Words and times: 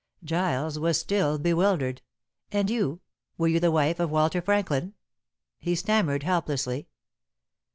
Giles 0.23 0.79
was 0.79 0.99
still 0.99 1.37
bewildered. 1.37 2.01
"And 2.51 2.71
you 2.71 3.01
were 3.37 3.47
you 3.49 3.59
the 3.59 3.69
wife 3.69 3.99
of 3.99 4.09
Walter 4.09 4.41
Franklin?" 4.41 4.95
he 5.59 5.75
stammered 5.75 6.23
helplessly. 6.23 6.87